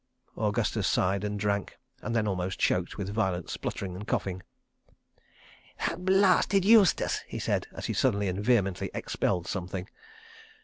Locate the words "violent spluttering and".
3.13-4.07